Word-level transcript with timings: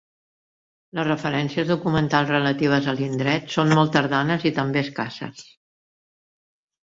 Les 0.99 1.03
referències 1.07 1.67
documentals 1.71 2.31
relatives 2.31 2.87
a 2.93 2.95
l'indret 3.01 3.53
són 3.57 3.73
molt 3.79 3.93
tardanes 3.97 4.49
i 4.51 4.53
també 4.61 4.83
escasses. 4.89 5.45